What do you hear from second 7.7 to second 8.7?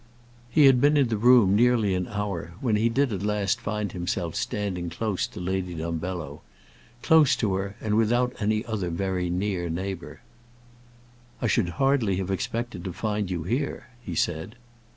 and without any